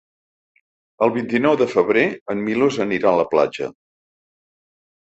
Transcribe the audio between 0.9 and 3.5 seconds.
El vint-i-nou de febrer en Milos anirà a la